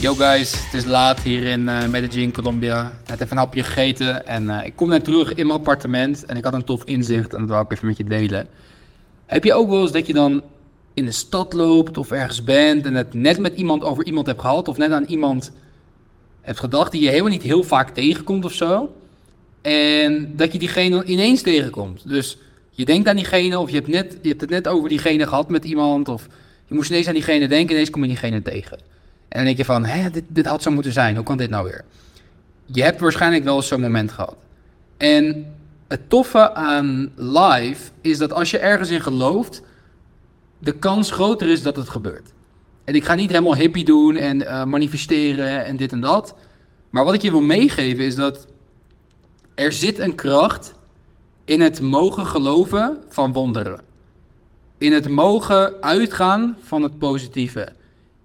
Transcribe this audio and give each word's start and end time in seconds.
Yo 0.00 0.14
guys, 0.14 0.64
het 0.64 0.74
is 0.74 0.84
laat 0.84 1.20
hier 1.20 1.42
in 1.42 1.60
uh, 1.60 1.86
Medellin, 1.86 2.32
Colombia. 2.32 2.92
Net 3.06 3.20
even 3.20 3.30
een 3.30 3.36
hapje 3.36 3.62
gegeten 3.62 4.26
en 4.26 4.44
uh, 4.44 4.64
ik 4.64 4.76
kom 4.76 4.88
net 4.88 5.04
terug 5.04 5.34
in 5.34 5.46
mijn 5.46 5.58
appartement 5.58 6.24
en 6.24 6.36
ik 6.36 6.44
had 6.44 6.54
een 6.54 6.64
tof 6.64 6.84
inzicht 6.84 7.34
en 7.34 7.40
dat 7.40 7.48
wil 7.48 7.60
ik 7.60 7.72
even 7.72 7.86
met 7.86 7.96
je 7.96 8.04
delen. 8.04 8.46
Heb 9.26 9.44
je 9.44 9.54
ook 9.54 9.68
wel 9.68 9.80
eens 9.80 9.92
dat 9.92 10.06
je 10.06 10.12
dan 10.12 10.42
in 10.94 11.04
de 11.04 11.12
stad 11.12 11.52
loopt 11.52 11.98
of 11.98 12.10
ergens 12.10 12.44
bent 12.44 12.86
en 12.86 12.94
het 12.94 13.14
net 13.14 13.38
met 13.38 13.54
iemand 13.54 13.82
over 13.82 14.04
iemand 14.04 14.26
hebt 14.26 14.40
gehad 14.40 14.68
of 14.68 14.76
net 14.76 14.90
aan 14.90 15.04
iemand 15.04 15.52
hebt 16.40 16.58
gedacht 16.58 16.92
die 16.92 17.02
je 17.02 17.08
helemaal 17.08 17.30
niet 17.30 17.42
heel 17.42 17.62
vaak 17.62 17.90
tegenkomt 17.90 18.44
of 18.44 18.52
zo. 18.52 18.94
En 19.62 20.36
dat 20.36 20.52
je 20.52 20.58
diegene 20.58 21.04
ineens 21.04 21.42
tegenkomt. 21.42 22.08
Dus 22.08 22.38
je 22.80 22.86
denkt 22.86 23.08
aan 23.08 23.16
diegene 23.16 23.58
of 23.58 23.70
je 23.70 23.74
hebt, 23.74 23.88
net, 23.88 24.18
je 24.22 24.28
hebt 24.28 24.40
het 24.40 24.50
net 24.50 24.68
over 24.68 24.88
diegene 24.88 25.26
gehad 25.26 25.48
met 25.48 25.64
iemand 25.64 26.08
of 26.08 26.26
je 26.66 26.74
moest 26.74 26.90
ineens 26.90 27.06
aan 27.06 27.14
diegene 27.14 27.48
denken 27.48 27.68
en 27.68 27.72
ineens 27.72 27.90
kom 27.90 28.02
je 28.02 28.08
diegene 28.08 28.42
tegen. 28.42 28.78
En 29.28 29.36
dan 29.36 29.44
denk 29.44 29.56
je 29.56 29.64
van, 29.64 29.84
hé, 29.84 30.10
dit, 30.10 30.24
dit 30.28 30.46
had 30.46 30.62
zo 30.62 30.70
moeten 30.70 30.92
zijn, 30.92 31.14
hoe 31.14 31.24
kan 31.24 31.36
dit 31.36 31.50
nou 31.50 31.64
weer? 31.64 31.84
Je 32.66 32.82
hebt 32.82 33.00
waarschijnlijk 33.00 33.44
wel 33.44 33.62
zo'n 33.62 33.80
moment 33.80 34.12
gehad. 34.12 34.36
En 34.96 35.54
het 35.88 36.08
toffe 36.08 36.54
aan 36.54 37.12
live 37.16 37.90
is 38.00 38.18
dat 38.18 38.32
als 38.32 38.50
je 38.50 38.58
ergens 38.58 38.90
in 38.90 39.00
gelooft, 39.00 39.62
de 40.58 40.72
kans 40.72 41.10
groter 41.10 41.48
is 41.48 41.62
dat 41.62 41.76
het 41.76 41.88
gebeurt. 41.88 42.32
En 42.84 42.94
ik 42.94 43.04
ga 43.04 43.14
niet 43.14 43.30
helemaal 43.30 43.56
hippie 43.56 43.84
doen 43.84 44.16
en 44.16 44.40
uh, 44.40 44.64
manifesteren 44.64 45.64
en 45.64 45.76
dit 45.76 45.92
en 45.92 46.00
dat. 46.00 46.34
Maar 46.90 47.04
wat 47.04 47.14
ik 47.14 47.22
je 47.22 47.30
wil 47.30 47.40
meegeven 47.40 48.04
is 48.04 48.14
dat 48.14 48.46
er 49.54 49.72
zit 49.72 49.98
een 49.98 50.14
kracht 50.14 50.78
in 51.50 51.60
het 51.60 51.80
mogen 51.80 52.26
geloven 52.26 52.98
van 53.08 53.32
wonderen. 53.32 53.80
In 54.78 54.92
het 54.92 55.08
mogen 55.08 55.74
uitgaan 55.80 56.56
van 56.62 56.82
het 56.82 56.98
positieve. 56.98 57.68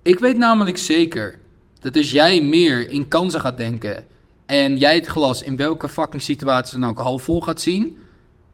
Ik 0.01 0.19
weet 0.19 0.37
namelijk 0.37 0.77
zeker 0.77 1.39
dat 1.79 1.97
als 1.97 2.11
jij 2.11 2.41
meer 2.41 2.89
in 2.89 3.07
kansen 3.07 3.41
gaat 3.41 3.57
denken 3.57 4.05
en 4.45 4.77
jij 4.77 4.95
het 4.95 5.05
glas 5.05 5.43
in 5.43 5.55
welke 5.55 5.89
fucking 5.89 6.21
situatie 6.21 6.79
dan 6.79 6.89
ook 6.89 6.99
halfvol 6.99 7.41
gaat 7.41 7.61
zien, 7.61 7.97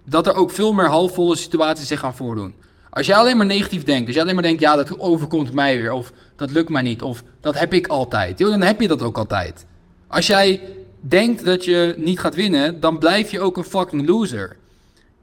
dat 0.04 0.28
er 0.28 0.36
ook 0.36 0.52
veel 0.52 0.74
meer 0.74 0.90
halfvolle 0.90 1.36
situaties 1.36 1.88
zich 1.88 2.00
gaan 2.00 2.16
voordoen. 2.16 2.54
Als 2.90 3.06
jij 3.06 3.16
alleen 3.16 3.38
maar 3.38 3.46
negatief 3.46 3.84
denkt, 3.84 4.06
als 4.06 4.14
jij 4.14 4.24
alleen 4.24 4.36
maar 4.36 4.44
denkt, 4.44 4.62
ja, 4.62 4.76
dat 4.76 5.00
overkomt 5.00 5.54
mij 5.54 5.78
weer, 5.78 5.92
of 5.92 6.12
dat 6.36 6.52
lukt 6.52 6.70
mij 6.70 6.82
niet, 6.82 7.02
of 7.02 7.24
dat 7.42 7.60
heb 7.60 7.74
ik 7.74 7.88
altijd, 7.88 8.38
dan 8.38 8.62
heb 8.62 8.82
je 8.82 8.88
dat 8.88 9.02
ook 9.02 9.18
altijd. 9.18 9.66
Als 10.08 10.28
jij 10.28 10.62
denkt 11.00 11.46
dat 11.46 11.66
je 11.66 11.94
niet 11.98 12.20
gaat 12.20 12.36
winnen, 12.36 12.80
dan 12.80 12.98
blijf 12.98 13.32
je 13.32 13.40
ook 13.40 13.58
een 13.58 13.64
fucking 13.64 14.08
loser. 14.08 14.60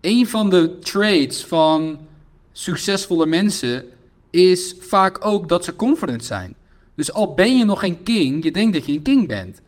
Een 0.01 0.27
van 0.27 0.51
de 0.51 0.79
traits 0.79 1.45
van 1.45 1.99
succesvolle 2.53 3.27
mensen 3.27 3.85
is 4.31 4.75
vaak 4.81 5.25
ook 5.25 5.49
dat 5.49 5.65
ze 5.65 5.77
confident 5.77 6.25
zijn. 6.25 6.55
Dus 6.95 7.13
al 7.13 7.35
ben 7.35 7.59
je 7.59 7.65
nog 7.65 7.81
geen 7.81 8.03
king, 8.03 8.45
je 8.45 8.51
denkt 8.51 8.75
dat 8.75 8.87
je 8.87 8.93
een 8.93 9.03
king 9.03 9.29
bent. 9.29 9.61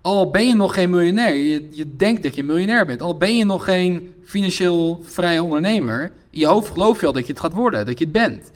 Al 0.00 0.30
ben 0.30 0.46
je 0.46 0.54
nog 0.54 0.74
geen 0.74 0.90
miljonair, 0.90 1.34
je, 1.34 1.68
je 1.70 1.96
denkt 1.96 2.22
dat 2.22 2.34
je 2.34 2.40
een 2.40 2.46
miljonair 2.46 2.86
bent. 2.86 3.02
Al 3.02 3.16
ben 3.16 3.36
je 3.36 3.44
nog 3.44 3.64
geen 3.64 4.14
financieel 4.24 5.00
vrije 5.04 5.42
ondernemer, 5.42 6.12
in 6.30 6.40
je 6.40 6.46
hoofd 6.46 6.72
geloof 6.72 7.00
je 7.00 7.06
al 7.06 7.12
dat 7.12 7.26
je 7.26 7.32
het 7.32 7.40
gaat 7.40 7.52
worden, 7.52 7.86
dat 7.86 7.98
je 7.98 8.04
het 8.04 8.12
bent. 8.12 8.50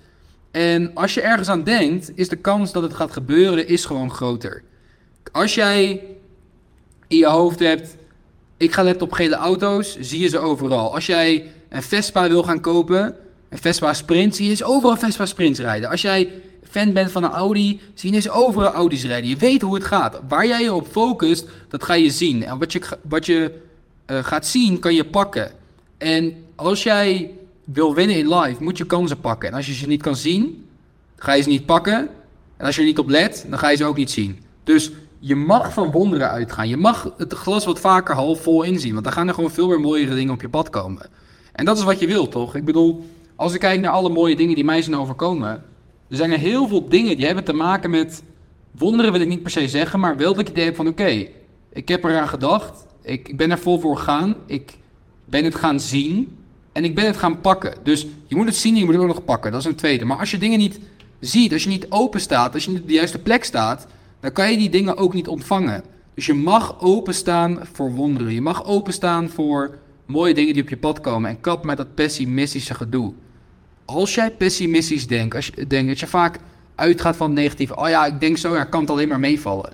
En 0.50 0.94
als 0.94 1.14
je 1.14 1.20
ergens 1.20 1.48
aan 1.48 1.64
denkt, 1.64 2.12
is 2.14 2.28
de 2.28 2.36
kans 2.36 2.72
dat 2.72 2.82
het 2.82 2.94
gaat 2.94 3.12
gebeuren 3.12 3.68
is 3.68 3.84
gewoon 3.84 4.10
groter. 4.10 4.62
Als 5.32 5.54
jij 5.54 6.02
in 7.06 7.16
je 7.16 7.26
hoofd 7.26 7.58
hebt, 7.58 7.96
ik 8.58 8.72
ga 8.72 8.82
letten 8.82 9.06
op 9.06 9.12
gele 9.12 9.36
auto's, 9.36 9.96
zie 10.00 10.20
je 10.20 10.28
ze 10.28 10.38
overal. 10.38 10.94
Als 10.94 11.06
jij 11.06 11.46
een 11.68 11.82
Vespa 11.82 12.28
wil 12.28 12.42
gaan 12.42 12.60
kopen, 12.60 13.14
een 13.48 13.58
Vespa 13.58 13.94
Sprint, 13.94 14.36
zie 14.36 14.48
je 14.48 14.54
ze 14.54 14.64
overal 14.64 14.96
Vespa 14.96 15.26
Sprints 15.26 15.60
rijden. 15.60 15.90
Als 15.90 16.02
jij 16.02 16.30
fan 16.70 16.92
bent 16.92 17.10
van 17.10 17.24
een 17.24 17.30
Audi, 17.30 17.80
zie 17.94 18.12
je 18.12 18.20
ze 18.20 18.30
overal 18.30 18.72
Audi's 18.72 19.04
rijden. 19.04 19.30
Je 19.30 19.36
weet 19.36 19.62
hoe 19.62 19.74
het 19.74 19.84
gaat. 19.84 20.20
Waar 20.28 20.46
jij 20.46 20.62
je 20.62 20.74
op 20.74 20.86
focust, 20.90 21.46
dat 21.68 21.84
ga 21.84 21.94
je 21.94 22.10
zien. 22.10 22.44
En 22.44 22.58
wat 22.58 22.72
je, 22.72 22.80
wat 23.02 23.26
je 23.26 23.60
uh, 24.06 24.24
gaat 24.24 24.47
zien, 24.47 24.78
kan 24.78 24.94
je 24.94 25.04
pakken. 25.04 25.52
En 25.98 26.44
als 26.54 26.82
jij 26.82 27.30
wil 27.64 27.94
winnen 27.94 28.16
in 28.16 28.34
live, 28.34 28.62
moet 28.62 28.78
je 28.78 28.86
kansen 28.86 29.20
pakken. 29.20 29.48
En 29.48 29.54
als 29.54 29.66
je 29.66 29.72
ze 29.72 29.86
niet 29.86 30.02
kan 30.02 30.16
zien, 30.16 30.68
ga 31.16 31.32
je 31.32 31.42
ze 31.42 31.48
niet 31.48 31.66
pakken. 31.66 32.08
En 32.56 32.66
als 32.66 32.74
je 32.74 32.80
er 32.80 32.86
niet 32.86 32.98
op 32.98 33.08
let, 33.08 33.47
dan 33.48 33.58
ga 33.58 33.70
je 33.70 33.76
ze 33.76 33.84
ook 33.84 33.97
niet 33.97 34.10
zien. 34.10 34.38
Dus 34.64 34.91
je 35.18 35.36
mag 35.36 35.72
van 35.72 35.90
wonderen 35.90 36.30
uitgaan. 36.30 36.68
Je 36.68 36.76
mag 36.76 37.14
het 37.16 37.32
glas 37.32 37.64
wat 37.64 37.80
vaker 37.80 38.14
half 38.14 38.42
vol 38.42 38.62
inzien. 38.62 38.92
Want 38.92 39.04
dan 39.04 39.12
gaan 39.12 39.28
er 39.28 39.34
gewoon 39.34 39.50
veel 39.50 39.68
meer 39.68 39.80
mooiere 39.80 40.14
dingen 40.14 40.34
op 40.34 40.40
je 40.40 40.48
pad 40.48 40.70
komen. 40.70 41.06
En 41.52 41.64
dat 41.64 41.78
is 41.78 41.84
wat 41.84 42.00
je 42.00 42.06
wilt, 42.06 42.30
toch? 42.30 42.54
Ik 42.54 42.64
bedoel, 42.64 43.06
als 43.36 43.54
ik 43.54 43.60
kijk 43.60 43.80
naar 43.80 43.90
alle 43.90 44.08
mooie 44.08 44.36
dingen 44.36 44.54
die 44.54 44.64
mij 44.64 44.82
zijn 44.82 44.96
overkomen. 44.96 45.48
Er 46.08 46.16
zijn 46.16 46.32
er 46.32 46.38
heel 46.38 46.68
veel 46.68 46.88
dingen 46.88 47.16
die 47.16 47.26
hebben 47.26 47.44
te 47.44 47.52
maken 47.52 47.90
met. 47.90 48.22
Wonderen 48.70 49.12
wil 49.12 49.20
ik 49.20 49.28
niet 49.28 49.42
per 49.42 49.50
se 49.50 49.68
zeggen, 49.68 50.00
maar 50.00 50.16
wel 50.16 50.34
dat 50.34 50.40
ik 50.40 50.48
idee 50.48 50.64
heb 50.64 50.76
van: 50.76 50.88
oké, 50.88 51.26
ik 51.72 51.88
heb 51.88 52.04
eraan 52.04 52.28
gedacht. 52.28 52.86
Ik, 53.02 53.28
ik 53.28 53.36
ben 53.36 53.50
er 53.50 53.58
vol 53.58 53.78
voor 53.78 53.96
gegaan. 53.96 54.34
Ik 54.46 54.76
ben 55.24 55.44
het 55.44 55.54
gaan 55.54 55.80
zien. 55.80 56.36
En 56.72 56.84
ik 56.84 56.94
ben 56.94 57.06
het 57.06 57.16
gaan 57.16 57.40
pakken. 57.40 57.74
Dus 57.82 58.06
je 58.26 58.36
moet 58.36 58.46
het 58.46 58.56
zien 58.56 58.72
en 58.72 58.78
je 58.78 58.84
moet 58.84 58.94
het 58.94 59.02
ook 59.02 59.08
nog 59.08 59.24
pakken. 59.24 59.52
Dat 59.52 59.60
is 59.60 59.66
een 59.66 59.74
tweede. 59.74 60.04
Maar 60.04 60.18
als 60.18 60.30
je 60.30 60.38
dingen 60.38 60.58
niet 60.58 60.80
ziet, 61.20 61.52
als 61.52 61.62
je 61.62 61.68
niet 61.68 61.86
open 61.88 62.20
staat, 62.20 62.54
als 62.54 62.64
je 62.64 62.70
niet 62.70 62.80
op 62.80 62.86
de 62.86 62.92
juiste 62.92 63.18
plek 63.18 63.44
staat, 63.44 63.86
dan 64.20 64.32
kan 64.32 64.50
je 64.50 64.56
die 64.56 64.70
dingen 64.70 64.96
ook 64.96 65.14
niet 65.14 65.28
ontvangen. 65.28 65.84
Dus 66.14 66.26
je 66.26 66.34
mag 66.34 66.80
openstaan 66.80 67.60
voor 67.72 67.92
wonderen. 67.92 68.32
Je 68.32 68.40
mag 68.40 68.64
openstaan 68.64 69.28
voor 69.28 69.78
mooie 70.06 70.34
dingen 70.34 70.52
die 70.52 70.62
op 70.62 70.68
je 70.68 70.76
pad 70.76 71.00
komen. 71.00 71.30
En 71.30 71.40
kap 71.40 71.64
met 71.64 71.76
dat 71.76 71.94
pessimistische 71.94 72.74
gedoe. 72.74 73.12
Als 73.84 74.14
jij 74.14 74.30
pessimistisch 74.30 75.06
denkt, 75.06 75.34
als 75.34 75.46
je 75.54 75.66
denkt 75.66 75.88
dat 75.88 76.00
je 76.00 76.06
vaak 76.06 76.38
uitgaat 76.74 77.16
van 77.16 77.26
het 77.26 77.38
negatieve. 77.38 77.76
Oh 77.76 77.88
ja, 77.88 78.06
ik 78.06 78.20
denk 78.20 78.36
zo, 78.36 78.54
ja, 78.54 78.64
kan 78.64 78.80
het 78.80 78.90
alleen 78.90 79.08
maar 79.08 79.20
meevallen. 79.20 79.72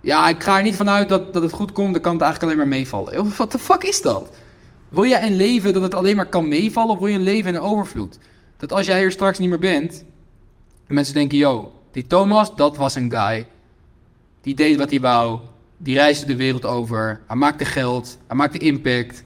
Ja, 0.00 0.28
ik 0.28 0.42
ga 0.42 0.56
er 0.56 0.62
niet 0.62 0.76
vanuit 0.76 1.08
dat, 1.08 1.32
dat 1.32 1.42
het 1.42 1.52
goed 1.52 1.72
komt, 1.72 1.92
dan 1.92 2.02
kan 2.02 2.12
het 2.12 2.22
eigenlijk 2.22 2.52
alleen 2.52 2.68
maar 2.68 2.78
meevallen. 2.78 3.36
Wat 3.36 3.52
de 3.52 3.58
fuck 3.58 3.82
is 3.82 4.02
dat? 4.02 4.30
Wil 4.88 5.06
jij 5.06 5.26
een 5.26 5.36
leven 5.36 5.72
dat 5.72 5.82
het 5.82 5.94
alleen 5.94 6.16
maar 6.16 6.28
kan 6.28 6.48
meevallen, 6.48 6.94
of 6.94 6.98
wil 6.98 7.08
je 7.08 7.14
een 7.14 7.22
leven 7.22 7.54
in 7.54 7.60
overvloed? 7.60 8.18
Dat 8.56 8.72
als 8.72 8.86
jij 8.86 8.98
hier 8.98 9.10
straks 9.10 9.38
niet 9.38 9.48
meer 9.48 9.58
bent, 9.58 10.04
mensen 10.86 11.14
denken, 11.14 11.38
yo, 11.38 11.72
die 11.92 12.06
Thomas, 12.06 12.56
dat 12.56 12.76
was 12.76 12.94
een 12.94 13.10
guy. 13.10 13.46
Die 14.40 14.54
deed 14.54 14.76
wat 14.76 14.90
hij 14.90 15.00
wou. 15.00 15.40
Die 15.76 15.94
reisde 15.94 16.26
de 16.26 16.36
wereld 16.36 16.64
over. 16.64 17.20
Hij 17.26 17.36
maakte 17.36 17.64
geld. 17.64 18.18
Hij 18.26 18.36
maakte 18.36 18.58
impact. 18.58 19.24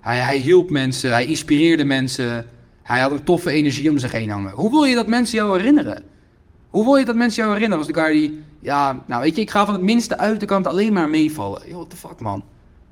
Hij, 0.00 0.18
hij 0.18 0.36
hielp 0.36 0.70
mensen. 0.70 1.10
Hij 1.10 1.26
inspireerde 1.26 1.84
mensen. 1.84 2.46
Hij 2.82 3.00
had 3.00 3.10
een 3.10 3.24
toffe 3.24 3.50
energie 3.50 3.90
om 3.90 3.98
zich 3.98 4.12
heen 4.12 4.30
hangen. 4.30 4.52
Hoe 4.52 4.70
wil 4.70 4.84
je 4.84 4.94
dat 4.94 5.06
mensen 5.06 5.36
jou 5.36 5.58
herinneren? 5.58 6.02
Hoe 6.70 6.84
wil 6.84 6.96
je 6.96 7.04
dat 7.04 7.16
mensen 7.16 7.42
jou 7.42 7.54
herinneren 7.54 7.86
als 7.86 7.94
de 7.94 8.00
guy 8.00 8.12
die... 8.12 8.42
Ja, 8.60 9.02
nou 9.06 9.22
weet 9.22 9.36
je, 9.36 9.42
ik 9.42 9.50
ga 9.50 9.64
van 9.64 9.74
het 9.74 9.82
minste 9.82 10.18
uit 10.18 10.40
de 10.40 10.46
kant 10.46 10.66
alleen 10.66 10.92
maar 10.92 11.08
meevallen. 11.08 11.62
Yo, 11.68 11.74
what 11.74 11.90
the 11.90 11.96
fuck, 11.96 12.20
man. 12.20 12.44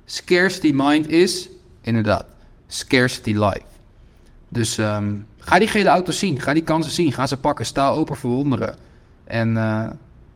Scarcity 0.04 0.72
mind 0.74 1.08
is, 1.08 1.48
inderdaad, 1.80 2.24
scarcity 2.66 3.32
life. 3.32 3.62
Dus 4.48 4.78
um, 4.78 5.26
ga 5.38 5.58
die 5.58 5.68
gele 5.68 5.88
auto's 5.88 6.18
zien. 6.18 6.40
Ga 6.40 6.52
die 6.52 6.62
kansen 6.62 6.92
zien. 6.92 7.12
Ga 7.12 7.26
ze 7.26 7.36
pakken. 7.36 7.66
Sta 7.66 7.88
open 7.88 8.16
voor 8.16 8.30
wonderen. 8.30 8.76
En 9.24 9.48
uh, 9.54 9.90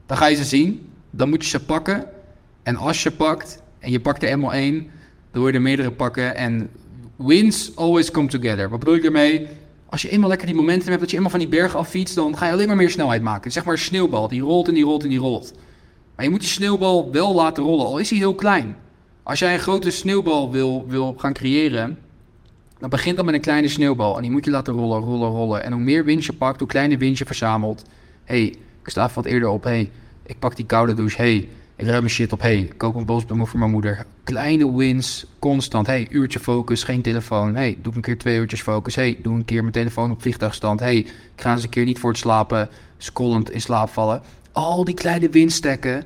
dan 0.06 0.16
ga 0.16 0.26
je 0.26 0.36
ze 0.36 0.44
zien. 0.44 0.88
Dan 1.12 1.28
moet 1.28 1.42
je 1.42 1.48
ze 1.48 1.64
pakken. 1.64 2.04
En 2.62 2.76
als 2.76 3.02
je 3.02 3.10
pakt, 3.10 3.62
en 3.78 3.90
je 3.90 4.00
pakt 4.00 4.22
er 4.22 4.28
eenmaal 4.28 4.52
één, 4.52 4.74
dan 5.30 5.42
wil 5.42 5.48
je 5.48 5.52
er 5.52 5.62
meerdere 5.62 5.90
pakken. 5.90 6.36
En 6.36 6.70
wins 7.16 7.76
always 7.76 8.10
come 8.10 8.28
together. 8.28 8.68
Wat 8.68 8.78
bedoel 8.78 8.94
ik 8.94 9.04
ermee? 9.04 9.46
Als 9.88 10.02
je 10.02 10.08
eenmaal 10.08 10.28
lekker 10.28 10.46
die 10.46 10.56
momenten 10.56 10.88
hebt 10.88 11.00
dat 11.00 11.10
je 11.10 11.16
eenmaal 11.16 11.30
van 11.30 11.40
die 11.40 11.48
bergen 11.48 11.78
affietst, 11.78 12.14
dan 12.14 12.36
ga 12.36 12.46
je 12.46 12.52
alleen 12.52 12.66
maar 12.66 12.76
meer 12.76 12.90
snelheid 12.90 13.22
maken. 13.22 13.52
Zeg 13.52 13.64
maar 13.64 13.74
een 13.74 13.80
sneeuwbal, 13.80 14.28
die 14.28 14.40
rolt 14.40 14.68
en 14.68 14.74
die 14.74 14.84
rolt 14.84 15.02
en 15.02 15.08
die 15.08 15.18
rolt. 15.18 15.52
Maar 16.16 16.24
je 16.24 16.30
moet 16.30 16.40
die 16.40 16.48
sneeuwbal 16.48 17.12
wel 17.12 17.34
laten 17.34 17.62
rollen, 17.62 17.86
al 17.86 17.98
is 17.98 18.10
hij 18.10 18.18
heel 18.18 18.34
klein. 18.34 18.76
Als 19.22 19.38
jij 19.38 19.54
een 19.54 19.60
grote 19.60 19.90
sneeuwbal 19.90 20.50
wil, 20.50 20.84
wil 20.88 21.14
gaan 21.18 21.32
creëren, 21.32 21.98
dan 22.78 22.90
begint 22.90 23.16
dat 23.16 23.24
met 23.24 23.34
een 23.34 23.40
kleine 23.40 23.68
sneeuwbal. 23.68 24.16
En 24.16 24.22
die 24.22 24.30
moet 24.30 24.44
je 24.44 24.50
laten 24.50 24.74
rollen, 24.74 25.00
rollen, 25.00 25.30
rollen. 25.30 25.64
En 25.64 25.72
hoe 25.72 25.82
meer 25.82 26.04
wind 26.04 26.24
je 26.24 26.32
pakt, 26.32 26.58
hoe 26.58 26.68
kleiner 26.68 26.98
wind 26.98 27.18
je 27.18 27.26
verzamelt. 27.26 27.82
hey, 28.24 28.42
ik 28.82 28.88
sta 28.88 29.10
wat 29.14 29.24
eerder 29.24 29.48
op. 29.48 29.64
hey, 29.64 29.90
ik 30.22 30.38
pak 30.38 30.56
die 30.56 30.66
koude 30.66 30.94
douche. 30.94 31.16
hey, 31.16 31.48
ik 31.76 31.86
ruim 31.86 31.98
mijn 31.98 32.10
shit 32.14 32.32
op. 32.32 32.40
hey, 32.40 32.58
ik 32.58 32.78
koop 32.78 32.94
een 32.94 33.04
bosbloemen 33.04 33.46
voor 33.46 33.58
mijn 33.58 33.70
moeder. 33.70 34.06
Kleine 34.24 34.76
wins, 34.76 35.26
constant. 35.38 35.86
hey, 35.86 36.06
uurtje 36.10 36.38
focus, 36.38 36.84
geen 36.84 37.02
telefoon. 37.02 37.54
hey, 37.54 37.78
doe 37.82 37.94
een 37.94 38.00
keer 38.00 38.18
twee 38.18 38.38
uurtjes 38.38 38.62
focus. 38.62 38.94
hey, 38.94 39.18
doe 39.22 39.34
een 39.34 39.44
keer 39.44 39.60
mijn 39.60 39.72
telefoon 39.72 40.10
op 40.10 40.22
vliegtuigstand. 40.22 40.80
hey, 40.80 40.96
ik 40.96 41.12
ga 41.36 41.52
eens 41.52 41.62
een 41.62 41.68
keer 41.68 41.84
niet 41.84 41.98
voor 41.98 42.10
het 42.10 42.18
slapen, 42.18 42.68
scrollend 42.98 43.50
in 43.50 43.60
slaap 43.60 43.88
vallen. 43.88 44.22
Al 44.52 44.84
die 44.84 44.94
kleine 44.94 45.28
winstekken 45.28 46.04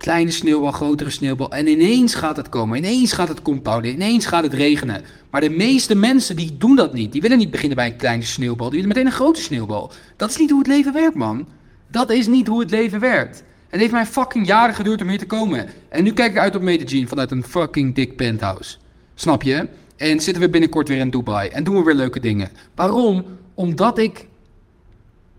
kleine 0.00 0.30
sneeuwbal, 0.30 0.72
grotere 0.72 1.10
sneeuwbal. 1.10 1.50
En 1.50 1.66
ineens 1.66 2.14
gaat 2.14 2.36
het 2.36 2.48
komen. 2.48 2.78
Ineens 2.78 3.12
gaat 3.12 3.28
het 3.28 3.42
compouden. 3.42 3.90
Ineens 3.90 4.26
gaat 4.26 4.42
het 4.42 4.54
regenen. 4.54 5.02
Maar 5.30 5.40
de 5.40 5.50
meeste 5.50 5.94
mensen 5.94 6.36
die 6.36 6.56
doen 6.56 6.76
dat 6.76 6.92
niet. 6.92 7.12
Die 7.12 7.20
willen 7.20 7.38
niet 7.38 7.50
beginnen 7.50 7.76
bij 7.76 7.86
een 7.86 7.96
kleine 7.96 8.24
sneeuwbal. 8.24 8.70
Die 8.70 8.80
willen 8.80 8.94
meteen 8.94 9.10
een 9.10 9.18
grote 9.18 9.40
sneeuwbal. 9.40 9.92
Dat 10.16 10.30
is 10.30 10.36
niet 10.36 10.50
hoe 10.50 10.58
het 10.58 10.68
leven 10.68 10.92
werkt, 10.92 11.14
man. 11.14 11.46
Dat 11.90 12.10
is 12.10 12.26
niet 12.26 12.46
hoe 12.46 12.60
het 12.60 12.70
leven 12.70 13.00
werkt. 13.00 13.38
En 13.38 13.44
het 13.68 13.80
heeft 13.80 13.92
mij 13.92 14.06
fucking 14.06 14.46
jaren 14.46 14.74
geduurd 14.74 15.02
om 15.02 15.08
hier 15.08 15.18
te 15.18 15.26
komen. 15.26 15.68
En 15.88 16.04
nu 16.04 16.12
kijk 16.12 16.30
ik 16.30 16.38
uit 16.38 16.56
op 16.56 16.62
Medellin 16.62 17.08
vanuit 17.08 17.30
een 17.30 17.44
fucking 17.44 17.94
dik 17.94 18.16
penthouse. 18.16 18.76
Snap 19.14 19.42
je? 19.42 19.68
En 19.96 20.20
zitten 20.20 20.42
we 20.42 20.50
binnenkort 20.50 20.88
weer 20.88 20.98
in 20.98 21.10
Dubai. 21.10 21.48
En 21.48 21.64
doen 21.64 21.76
we 21.76 21.82
weer 21.82 21.94
leuke 21.94 22.20
dingen. 22.20 22.48
Waarom? 22.74 23.24
omdat 23.60 23.98
ik, 23.98 24.26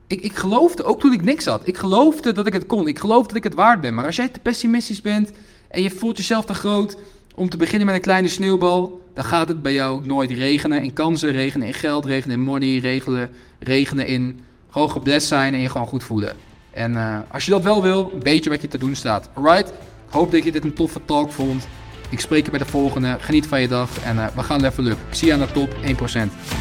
ik... 0.07 0.21
Ik 0.21 0.35
geloofde, 0.35 0.83
ook 0.83 0.99
toen 0.99 1.13
ik 1.13 1.21
niks 1.21 1.45
had. 1.45 1.67
Ik 1.67 1.77
geloofde 1.77 2.31
dat 2.31 2.47
ik 2.47 2.53
het 2.53 2.65
kon. 2.65 2.87
Ik 2.87 2.99
geloofde 2.99 3.27
dat 3.27 3.37
ik 3.37 3.43
het 3.43 3.53
waard 3.53 3.81
ben. 3.81 3.93
Maar 3.93 4.05
als 4.05 4.15
jij 4.15 4.29
te 4.29 4.39
pessimistisch 4.39 5.01
bent 5.01 5.31
en 5.67 5.81
je 5.81 5.89
voelt 5.89 6.17
jezelf 6.17 6.45
te 6.45 6.53
groot 6.53 6.97
om 7.35 7.49
te 7.49 7.57
beginnen 7.57 7.85
met 7.85 7.95
een 7.95 8.01
kleine 8.01 8.27
sneeuwbal, 8.27 9.01
dan 9.13 9.23
gaat 9.23 9.47
het 9.47 9.61
bij 9.61 9.73
jou 9.73 10.05
nooit 10.05 10.31
regenen 10.31 10.83
in 10.83 10.93
kansen, 10.93 11.31
regenen 11.31 11.67
in 11.67 11.73
geld, 11.73 12.05
regenen 12.05 12.35
in 12.35 12.43
money, 12.43 12.77
regenen, 12.77 13.29
regenen 13.59 14.07
in 14.07 14.39
gewoon 14.71 14.91
geblest 14.91 15.27
zijn 15.27 15.53
en 15.53 15.59
je 15.59 15.69
gewoon 15.69 15.87
goed 15.87 16.03
voelen. 16.03 16.35
En 16.71 16.91
uh, 16.91 17.17
als 17.31 17.45
je 17.45 17.51
dat 17.51 17.63
wel 17.63 17.81
wil, 17.81 18.11
weet 18.19 18.43
je 18.43 18.49
wat 18.49 18.61
je 18.61 18.67
te 18.67 18.77
doen 18.77 18.95
staat. 18.95 19.29
Alright? 19.33 19.69
Ik 19.69 20.17
hoop 20.17 20.31
dat 20.31 20.43
je 20.43 20.51
dit 20.51 20.63
een 20.63 20.73
toffe 20.73 21.01
talk 21.05 21.31
vond. 21.31 21.67
Ik 22.09 22.19
spreek 22.19 22.45
je 22.45 22.51
bij 22.51 22.59
de 22.59 22.65
volgende. 22.65 23.17
Geniet 23.19 23.47
van 23.47 23.61
je 23.61 23.67
dag 23.67 23.89
en 24.03 24.15
uh, 24.15 24.27
we 24.35 24.43
gaan 24.43 24.65
even 24.65 24.83
lukken. 24.83 25.05
Ik 25.09 25.15
zie 25.15 25.27
je 25.27 25.33
aan 25.33 25.39
de 25.39 25.51
top 25.51 25.69
1%. 25.73 26.60